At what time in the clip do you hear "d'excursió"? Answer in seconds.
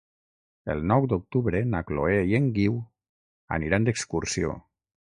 3.91-4.61